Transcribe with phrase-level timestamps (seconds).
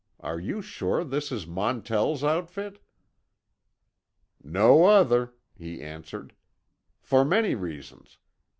[0.19, 2.79] Are you sure this is Montell's outfit?"
[4.43, 6.33] "No other," he answered.
[7.03, 8.17] "For many reasons.